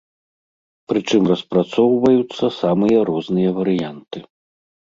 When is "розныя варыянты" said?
3.11-4.17